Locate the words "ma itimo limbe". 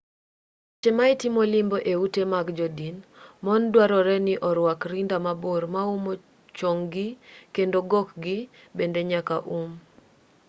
0.97-1.77